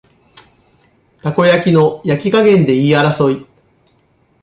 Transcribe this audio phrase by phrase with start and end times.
[1.21, 3.45] たこ焼きの焼き加減で言い争い